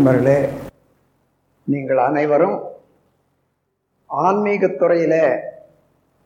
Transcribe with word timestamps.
நண்பர்களே 0.00 0.48
நீங்கள் 1.64 1.96
அனைவரும் 1.96 2.62
ஆன்மீகத்துறையில் 4.10 5.40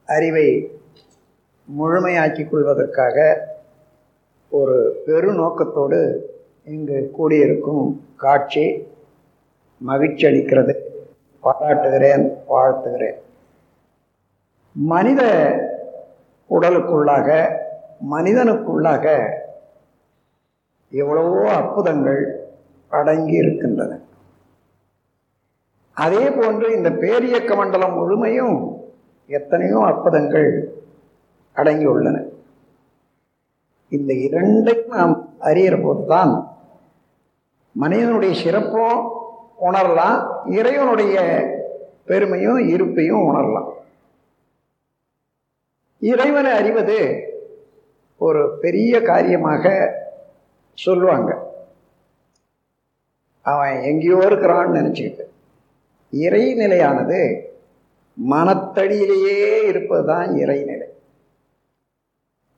அறிவை 0.04 0.70
முழுமையாக்கிக் 1.78 2.50
கொள்வதற்காக 2.50 3.46
ஒரு 4.48 5.02
பெரு 5.06 5.32
நோக்கத்தோடு 5.32 6.00
இங்கு 6.64 7.10
கூடியிருக்கும் 7.12 8.06
காட்சி 8.16 8.86
மகிழ்ச்சி 9.78 10.26
அளிக்கிறது. 10.26 10.74
பாராட்டுகிறேன் 11.40 12.38
வாழ்த்துகிறேன். 12.48 13.18
மனித 14.72 15.22
உடலுக்குள்ளாக 16.50 17.58
மனிதனுக்குள்ளாக 18.10 19.30
எவ்வளவோ 20.90 21.54
அற்புதங்கள் 21.54 22.42
அடங்கி 22.88 23.32
இருக்கின்றன 23.32 23.98
அதே 25.92 26.30
போன்று 26.30 26.72
இந்த 26.72 26.90
பேரியக்க 26.90 27.56
மண்டலம் 27.56 27.94
முழுமையும் 27.94 28.82
எத்தனையோ 29.26 29.80
அற்புதங்கள் 29.84 30.82
அடங்கியுள்ளன. 31.54 32.28
இந்த 33.88 34.14
இரண்டையும் 34.14 34.86
நாம் 34.86 35.34
அறிகிற 35.40 35.82
போதுதான் 35.82 36.58
மனிதனுடைய 37.72 38.42
சிறப்பும் 38.42 39.10
உணரலாம் 39.60 40.50
இறைவனுடைய 40.50 41.44
பெருமையும் 42.06 42.58
இருப்பையும் 42.58 43.24
உணரலாம். 43.30 43.72
இறைவனை 45.98 46.52
அறிவது 46.52 47.22
ஒரு 48.16 48.58
பெரிய 48.60 49.02
காரியமாக 49.02 49.94
சொல்லுவாங்க. 50.74 51.53
அவன் 53.46 53.82
எங்கேயோ 53.88 54.18
இருக்கிறான்னு 54.28 54.78
நினச்சிக்கிட்டு. 54.78 55.24
இறைநிலையானது 56.12 57.20
மனத்தடியிலேயே 58.16 59.38
இருப்பது 59.70 60.04
தான் 60.10 60.28
இறைநிலை. 60.42 60.88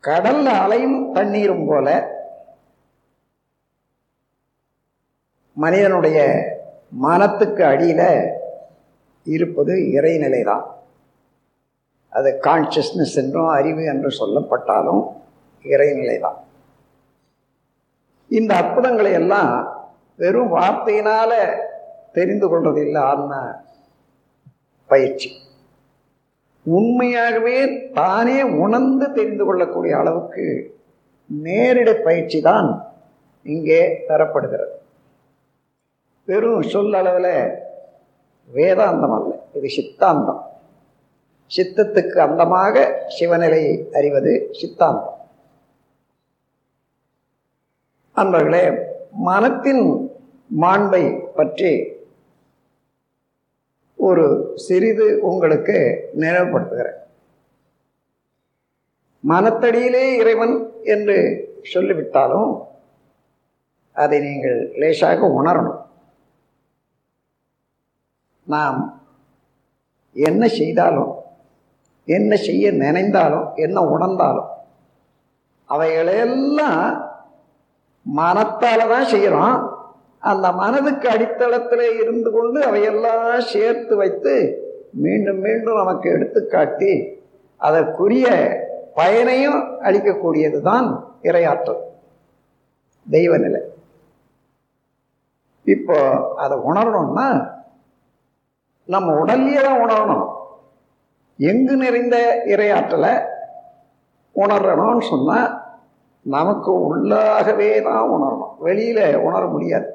கடல்ல 0.04 0.48
அலையும் 0.64 0.98
தண்ணீரும் 1.14 1.66
போல 1.66 1.86
மனிதனுடைய 5.56 6.18
மனத்துக்கு 7.04 7.62
அடியில் 7.72 8.08
இருப்பது 9.26 9.74
இறைநிலை 9.96 10.40
தான் 10.44 10.64
அது 12.12 12.30
கான்சியஸ்னஸ் 12.46 13.16
என்றும் 13.22 13.50
அறிவு 13.58 13.82
என்று 13.92 14.10
சொல்லப்பட்டாலும் 14.20 15.02
இறைநிலை 15.64 16.16
தான் 16.18 16.38
இந்த 18.30 18.52
அற்புதங்களை 18.54 19.12
எல்லாம் 19.12 19.50
வெறும் 20.16 20.56
வார்த்தையினால 20.56 21.32
தெரிந்து 22.12 22.48
கொள்வது 22.48 22.80
இல்லை 22.86 23.02
ஆன்ம 23.02 23.62
பயிற்சி. 24.86 25.30
உண்மையாகவே 26.62 27.82
தானே 27.92 28.42
உணர்ந்து 28.42 29.12
தெரிந்து 29.12 29.44
கொள்ளக்கூடிய 29.44 29.98
அளவுக்கு 29.98 30.74
நேரிட 31.42 31.92
பயிற்சி 31.92 32.40
தான் 32.40 32.92
இங்கே 33.42 34.04
தரப்படுகிறது. 34.08 34.74
வெறும் 36.24 36.62
சொல்லளவில் 36.62 37.58
வேதாந்தம் 38.54 39.14
அல்ல 39.16 39.32
இது 39.52 39.68
சித்தாந்தம். 39.68 40.42
சித்தத்துக்கு 41.56 42.18
அந்தமாக 42.26 42.92
சிவநிலையை 43.18 43.92
அறிவது 43.92 44.48
சித்தாந்தம். 44.52 45.20
அன்பர்களே 48.16 48.64
மனத்தின் 49.12 50.05
மாண்பை 50.50 51.04
பற்றி 51.34 51.72
ஒரு 53.98 54.54
சிறிது 54.54 55.06
உங்களுக்கு 55.20 55.76
நினைவுபடுத்துகிறேன். 56.22 57.00
மனத்தடியிலே 59.24 60.04
இறைவன் 60.20 60.54
என்று 60.82 61.16
சொல்லிவிட்டாலும் 61.62 62.50
அதை 63.92 64.20
நீங்கள் 64.20 64.58
லேசாக 64.80 65.26
உணரணும். 65.40 65.80
நாம் 68.46 68.80
என்ன 70.12 70.42
செய்தாலும் 70.48 71.12
என்ன 72.04 72.36
செய்ய 72.36 72.70
நினைந்தாலும் 72.72 73.46
என்ன 73.54 73.78
உணர்ந்தாலும் 73.94 74.50
அவைகளையெல்லாம் 75.68 76.84
மனத்தால 78.06 78.88
தான் 78.88 79.10
செய்கிறோம் 79.12 79.75
அந்த 80.30 80.46
மனதுக்கு 80.52 81.06
அடித்தளத்தில் 81.14 81.86
இருந்து 82.02 82.30
கொண்டு 82.36 82.58
அவையெல்லாம் 82.68 83.48
சேர்த்து 83.52 83.94
வைத்து 83.96 84.34
மீண்டும் 85.04 85.40
மீண்டும் 85.46 85.80
நமக்கு 85.82 86.06
எடுத்துக்காட்டி 86.16 86.92
அதற்குரிய 87.60 88.26
பயனையும் 88.98 89.60
அளிக்கக்கூடியது 89.86 90.58
தான் 90.70 90.88
இரையாற்றல் 91.22 91.82
தெய்வ 93.06 93.32
நிலை 93.38 93.60
இப்போ 95.66 95.96
அதை 96.42 96.56
உணரணும்னா 96.68 97.28
நம்ம 98.88 99.14
உடல்லையே 99.22 99.60
தான் 99.66 99.80
உணரணும். 99.84 100.26
எங்கு 101.38 101.74
நிறைந்த 101.76 102.16
இரையாற்றலை 102.54 103.14
உணரணும்னு 104.36 105.04
சொன்னால் 105.12 105.48
நமக்கு 106.26 106.70
உள்ளாகவே 106.88 107.70
தான் 107.88 108.04
உணரணும். 108.14 108.54
வெளியில் 108.66 109.20
உணர 109.26 109.42
முடியாது. 109.46 109.88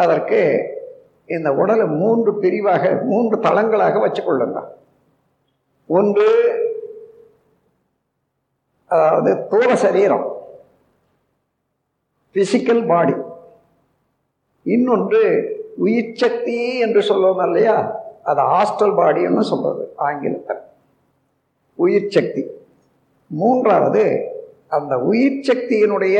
அதற்கு 0.00 0.40
இந்த 1.28 1.48
உடலை 1.52 1.86
மூன்று 2.00 2.30
பிரிவாக 2.38 3.00
மூன்று 3.02 3.36
தளங்களாக 3.40 3.98
வச்சுக்கொள்ளுங்க 3.98 4.60
ஒன்று 5.90 6.28
அதாவது 8.90 9.32
தூர 9.48 9.76
சரீரம் 9.76 10.26
பிசிக்கல் 12.36 12.86
பாடி 12.86 13.14
இன்னொன்று 14.66 15.20
உயிர் 15.76 16.14
சக்தி 16.14 16.56
என்று 16.78 17.00
சொல்லுவோம் 17.02 17.44
இல்லையா? 17.46 17.76
அது 18.22 18.40
ஹாஸ்டல் 18.42 18.96
பாடின்னு 18.96 19.40
சொல்றது 19.40 19.84
ஆங்கிலத்தில். 19.96 20.60
உயிர் 21.78 22.08
சக்தி. 22.08 22.42
மூன்றாவது 23.30 24.02
அந்த 24.68 24.94
உயிர் 25.00 25.40
சக்தியினுடைய 25.40 26.18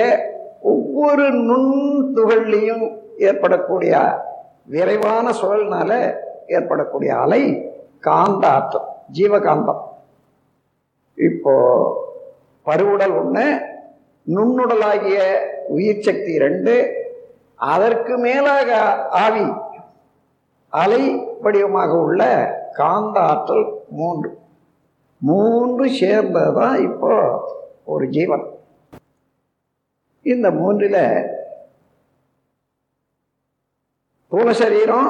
ஒவ்வொரு 0.62 1.26
நுண் 1.40 1.70
துகள்லையும் 2.16 2.84
ஏற்படக்கூடிய 3.28 3.94
விரைவான 4.74 5.26
சுழல்னால 5.40 5.90
ஏற்படக்கூடிய 6.56 7.10
அலை 7.24 7.42
காந்த 8.06 8.44
ஆற்றல் 8.56 8.88
ஜீவகாந்தம். 9.16 9.82
இப்போ 11.28 11.54
பருவுடல் 12.66 13.14
ஒன்று 13.20 13.46
நுண்ணுடலாகிய 14.34 15.18
உயிர் 15.76 16.04
சக்தி 16.06 16.32
ரெண்டு 16.44 16.74
அதற்கு 17.72 18.14
மேலாக 18.26 18.70
ஆவி 19.24 19.46
அலை 20.82 21.02
வடிவமாக 21.44 21.92
உள்ள 22.06 22.22
காந்த 22.80 23.16
ஆற்றல் 23.30 23.66
மூன்று. 23.98 24.30
மூன்று 25.28 25.86
சேர்ந்தது 26.00 26.52
தான் 26.58 26.76
இப்போ 26.88 27.12
ஒரு 27.92 28.04
ஜீவன். 28.16 28.44
இந்த 30.32 30.46
மூன்றில் 30.60 31.02
தூள 34.32 34.48
சரீரம் 34.52 35.08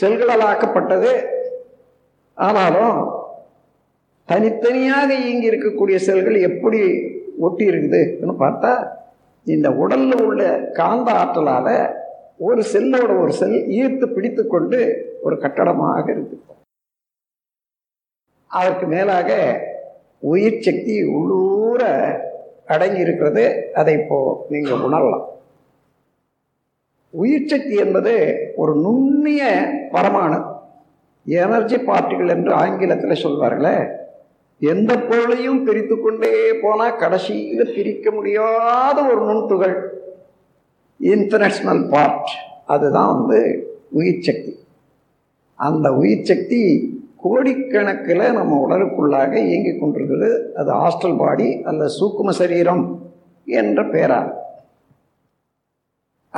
செல்களால் 0.00 0.44
ஆக்கப்பட்டது 0.50 1.12
ஆனாலும் 2.38 3.00
தனித்தனியாக 4.28 5.08
இயங்கி 5.14 5.50
இருக்கக்கூடிய 5.50 5.96
செல்கள் 6.06 6.38
எப்படி 6.40 6.80
ஒட்டி 7.38 7.64
இருக்குதுன்னு 7.70 8.36
பார்த்தா 8.44 8.72
இந்த 9.46 9.68
உடலில் 9.82 10.22
உள்ள 10.26 10.42
காந்த 10.72 11.08
ஆற்றலால் 11.12 11.74
ஒரு 12.46 12.62
செல்லோட 12.72 13.10
ஒரு 13.22 13.32
செல் 13.32 13.58
ஈர்த்து 13.80 14.06
பிடித்து 14.14 14.42
கொண்டு 14.46 14.78
ஒரு 15.22 15.36
கட்டடமாக 15.38 16.06
இருக்கு 16.10 16.38
அதற்கு 18.50 18.86
மேலாக 18.86 19.30
உயிர் 20.32 20.64
சக்தி 20.66 20.96
உள்ளூர 21.16 21.82
அடங்கி 22.66 23.00
இருக்கிறது. 23.00 23.44
அதை 23.74 23.94
இப்போ 23.94 24.18
நீங்கள் 24.48 24.82
உணரலாம். 24.86 25.24
உயிர் 27.14 27.46
சக்தி 27.46 27.74
என்பது 27.74 28.14
ஒரு 28.56 28.72
நுண்ணிய 28.76 29.42
பரமாணு 29.92 30.38
எனர்ஜி 31.26 31.76
பார்ட்டிகள் 31.76 32.28
என்று 32.28 32.52
ஆங்கிலத்தில் 32.52 33.22
சொல்வார்களே 33.24 33.76
எந்த 34.60 34.92
பொருளையும் 34.98 35.64
பிரித்து 35.64 36.00
கொண்டே 36.00 36.32
போனால் 36.62 36.96
கடைசியில் 36.96 37.72
பிரிக்க 37.74 38.10
முடியாத 38.10 38.96
ஒரு 39.02 39.22
நுண்துகள். 39.30 39.76
இன்டர்நேஷ்னல் 41.00 41.88
பார்ட் 41.88 42.30
அதுதான் 42.64 43.12
வந்து 43.14 43.40
உயிர் 43.90 44.22
சக்தி 44.22 44.52
அந்த 45.58 45.92
உயிர் 45.92 46.22
சக்தி 46.22 46.60
கோடிக்கணக்கில் 47.24 48.32
நம்ம 48.32 48.52
உடலுக்குள்ளாக 48.64 49.32
இயங்கி 49.48 49.72
கொண்டிருக்கிறது. 49.78 50.30
அது 50.56 50.70
ஹாஸ்டல் 50.72 51.18
பாடி 51.18 51.48
அல்ல 51.62 51.84
சூக்கும 51.98 52.30
சரீரம் 52.30 52.84
என்ற 53.46 53.84
பெயரால். 53.84 54.30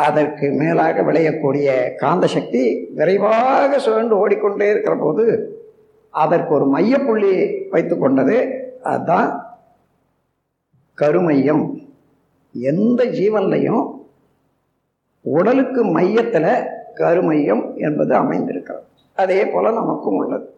அதற்கு 0.04 0.46
மேலாக 0.60 1.02
விளையக்கூடிய 1.02 1.68
காந்த 1.96 2.26
சக்தி 2.26 2.62
விரைவாக 2.98 3.78
சுழன்று 3.78 4.16
ஓடிக்கொண்டே 4.18 4.70
இருக்கிற 4.70 4.94
போது 4.96 5.24
அதற்கு 6.10 6.54
ஒரு 6.54 6.66
மையப்புள்ளி 6.74 7.32
வைத்து 7.70 7.94
கொண்டது. 7.98 8.36
அதுதான் 8.82 9.28
கருமையம். 10.94 11.64
எந்த 12.52 13.00
ஜீவன்லையும் 13.18 13.84
உடலுக்கு 15.20 15.84
மையத்தில் 15.84 16.50
கருமையம் 16.94 17.64
என்பது 17.76 18.14
அமைந்திருக்கிறது. 18.14 18.86
அதே 19.22 19.40
போல் 19.46 19.78
நமக்கும் 19.80 20.16
உள்ளது. 20.16 20.48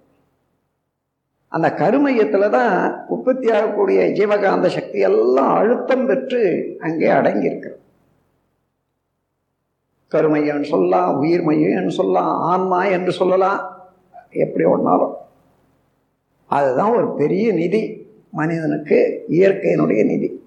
அந்த 1.49 1.69
கருமையத்தில் 1.75 2.55
தான் 2.57 2.73
உற்பத்தி 3.07 3.51
ஆகக்கூடிய 3.51 4.01
ஜீவகாந்த 4.19 4.67
சக்தி 4.67 4.99
எல்லாம் 5.11 5.53
அழுத்தம் 5.61 6.07
பெற்று 6.07 6.43
அங்கே 6.81 7.09
அடங்கியிருக்கிறது. 7.19 7.83
கருமையன்னு 10.11 10.65
சொல்லலாம் 10.65 11.19
உயிர் 11.19 11.91
சொல்லலாம் 11.91 12.41
ஆன்மா 12.41 12.85
என்று 12.85 13.13
சொல்லலாம். 13.13 13.91
எப்படி 14.31 14.65
ஒன்றாலும் 14.65 15.15
அதுதான் 16.47 16.95
ஒரு 16.95 17.15
பெரிய 17.15 17.53
நிதி. 17.53 18.07
மனிதனுக்கு 18.31 19.25
இயற்கையினுடைய 19.29 20.05
நிதி. 20.05 20.43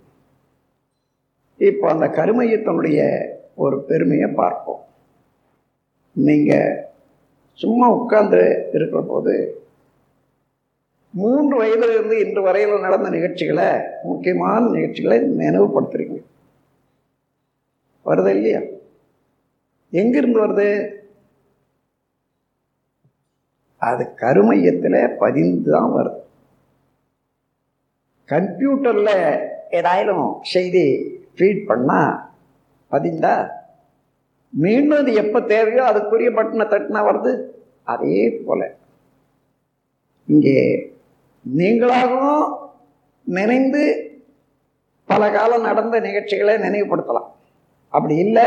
இப்போ 1.58 1.90
அந்த 1.90 2.08
கருமையத்தினுடைய 2.08 3.28
ஒரு 3.56 3.82
பெருமையை 3.82 4.30
பார்ப்போம். 4.30 4.84
நீங்கள் 6.12 6.86
சும்மா 7.54 7.90
உட்கார்ந்து 7.90 8.70
இருக்கிற 8.74 9.04
போது 9.08 9.64
மூன்று 11.10 11.58
வயதிலிருந்து 11.58 12.28
இன்று 12.28 12.42
வரையில் 12.42 12.80
நடந்த 12.80 13.10
நிகழ்ச்சிகளை 13.10 13.66
முக்கியமான 14.04 14.70
நிகழ்ச்சிகளை 14.70 15.20
நினைவுபடுத்துறீங்க. 15.20 16.24
வருது 18.06 18.28
இல்லையா? 18.28 18.60
எங்கிருந்து 20.00 20.40
வருது? 20.44 20.70
அது 23.82 24.04
கருமையத்தில் 24.24 25.16
பதிந்து 25.22 25.72
தான் 25.72 25.94
வருது. 25.98 26.20
கம்ப்யூட்டரில் 28.30 29.16
ஏதாயிலும் 29.80 30.28
செய்தி 30.54 30.86
ஃபீட் 31.36 31.64
பண்ணால் 31.70 32.14
பதிந்தா 32.92 33.34
மீண்டும் 34.54 35.00
அது 35.02 35.12
எப்போ 35.24 35.40
தேவையோ 35.54 35.84
அதுக்குரிய 35.90 36.30
பட்டனை 36.38 36.66
தட்டினா 36.74 37.02
வருது. 37.10 37.32
அதே 37.84 38.22
போல. 38.46 38.62
இங்கே 40.28 40.58
நீங்களாகவும் 41.46 42.46
நினைந்து 43.28 43.84
பல 45.10 45.32
காலம் 45.32 45.68
நடந்த 45.70 46.00
நிகழ்ச்சிகளை 46.00 46.54
நினைவுபடுத்தலாம். 46.58 47.30
அப்படி 47.94 48.16
இல்லை 48.26 48.46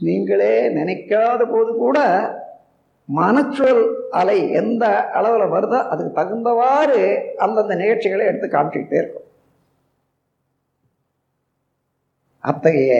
நீங்களே 0.00 0.54
நினைக்காத 0.78 1.40
போது 1.52 1.70
கூட 1.76 1.98
மனச்சொல் 3.08 3.82
அலை 4.20 4.38
எந்த 4.60 4.84
அளவில் 5.18 5.52
வருதோ 5.54 5.78
அதுக்கு 5.92 6.12
தகுந்தவாறு 6.18 7.00
அந்தந்த 7.44 7.74
நிகழ்ச்சிகளை 7.82 8.24
எடுத்து 8.26 8.48
காமிச்சுக்கிட்டே 8.48 9.00
இருக்கும். 9.02 9.26
அத்தகைய 12.44 12.92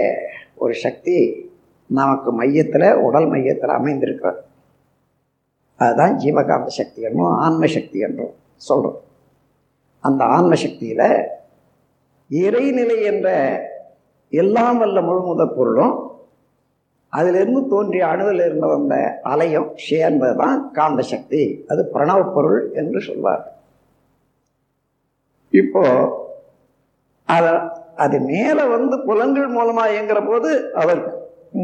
ஒரு 0.55 0.75
சக்தி 0.85 1.17
நமக்கு 1.91 2.31
மையத்தில் 2.33 2.89
உடல் 3.07 3.29
மையத்தில் 3.33 3.79
அமைந்திருக்கிறது. 3.79 4.41
அதுதான் 5.79 6.15
ஜீவகாந்த 6.23 6.71
சக்தி 6.79 7.01
என்றும் 7.09 7.35
ஆன்ம 7.45 7.67
சக்தி 7.77 7.99
என்றும் 8.07 8.33
சொல்கிறோம் 8.69 9.01
அந்த 10.05 10.23
ஆன்ம 10.37 10.55
சக்தியில் 10.65 11.09
இறைநிலை 12.31 12.99
என்ற 13.11 13.29
எல்லாம் 14.33 14.79
வல்ல 14.79 15.01
முழுமுதற் 15.01 15.57
பொருளும் 15.57 15.95
அதிலிருந்து 17.13 17.61
தோன்றிய 17.73 18.07
அணுவில் 18.13 18.43
இருந்து 18.47 18.69
வந்த 18.73 18.95
அலையும் 19.33 19.69
சேர்ந்தது 19.89 20.37
தான் 20.43 20.59
காந்த 20.79 21.03
சக்தி. 21.13 21.43
அது 21.71 21.83
பிரணவ 21.95 22.21
பொருள் 22.35 22.61
என்று 22.81 23.01
சொல்வார். 23.09 23.45
இப்போ 25.53 25.83
அத 27.29 27.47
அது 28.05 28.17
மேலே 28.31 28.65
வந்து 28.77 28.97
புலன்கள் 29.07 29.55
மூலமாக 29.57 29.93
இயங்குற 29.95 30.21
போது 30.27 30.51
அவர் 30.81 31.01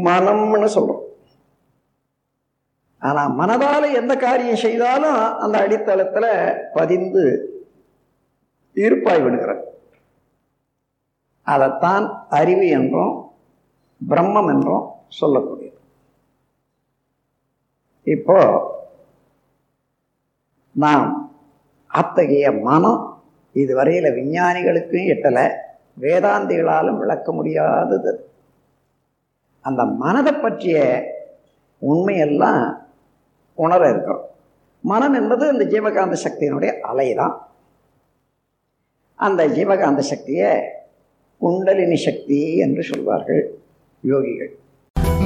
மனம்னு 0.07 0.69
சொல்றோம். 0.77 1.03
ஆனால் 3.01 3.35
மனதால 3.39 3.83
எந்த 3.99 4.13
காரியம் 4.25 4.63
செய்தாலும் 4.63 5.19
அந்த 5.43 5.55
அடித்தளத்துல 5.65 6.25
பதிந்து 6.77 7.23
இருப்பாய் 8.85 9.23
விடுகிறார். 9.23 9.63
அதைத்தான் 11.47 12.05
அறிவு 12.39 12.67
என்றும் 12.77 13.13
பிரம்மம் 14.01 14.49
என்றும் 14.53 14.85
சொல்லக்கூடியது 15.11 15.79
இப்போ 18.07 18.39
நாம் 20.75 21.05
அத்தகைய 21.91 22.47
மனம் 22.51 23.01
இதுவரையில 23.55 24.07
விஞ்ஞானிகளுக்கும் 24.15 25.11
எட்டலை 25.13 25.45
வேதாந்திகளாலும் 26.01 26.97
விளக்க 27.01 27.27
முடியாதது. 27.31 28.11
அந்த 29.65 29.85
மனதை 29.85 30.33
பற்றிய 30.33 30.77
உண்மையெல்லாம் 31.81 32.63
உணர 33.57 33.81
இருக்கிறோம் 33.89 34.25
மனம் 34.83 35.13
என்பது 35.13 35.43
அந்த 35.47 35.65
ஜீவகாந்த 35.65 36.15
சக்தியினுடைய 36.25 36.71
அலை 36.89 37.07
தான் 37.13 37.35
அந்த 39.19 39.41
ஜீவகாந்த 39.47 40.01
சக்தியை 40.11 40.51
குண்டலினி 41.41 41.95
சக்தி 41.95 42.39
என்று 42.57 42.83
சொல்வார்கள் 42.83 43.43
யோகிகள். 44.03 44.53